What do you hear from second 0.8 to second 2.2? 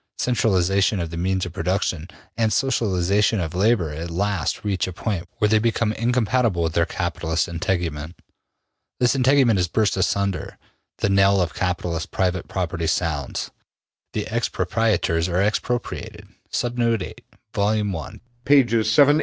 of the means of production